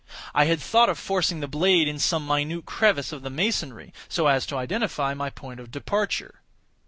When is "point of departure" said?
5.29-6.41